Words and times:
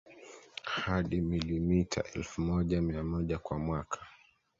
hadi 0.65 1.21
milimita 1.21 2.03
elfu 2.13 2.41
moja 2.41 2.81
mia 2.81 3.03
moja 3.03 3.37
kwa 3.39 3.59
mwaka 3.59 3.99